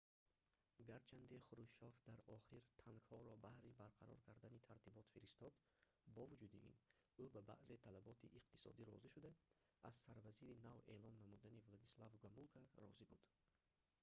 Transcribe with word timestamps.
гарчанде 0.89 1.37
хрушёв 1.47 1.93
дар 2.07 2.19
охир 2.37 2.63
танкҳоро 2.83 3.33
баҳри 3.45 3.71
барқарор 3.81 4.19
кардани 4.27 4.59
тартибот 4.69 5.05
фиристод 5.13 5.53
бо 6.15 6.21
вуҷуди 6.29 6.59
ин 6.69 6.75
ӯ 7.23 7.25
ба 7.33 7.41
баъзе 7.49 7.75
талаботи 7.85 8.31
иқтисодӣ 8.39 8.81
розӣ 8.89 9.09
шуда 9.15 9.31
аз 9.87 9.95
сарвазири 10.05 10.55
нав 10.67 10.77
эълон 10.93 11.15
намудани 11.21 11.63
владислав 11.67 12.11
гомулка 12.23 12.59
розӣ 12.81 13.03
буд 13.11 13.21